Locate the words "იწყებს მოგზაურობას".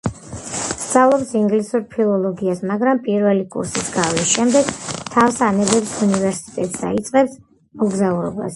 7.03-8.49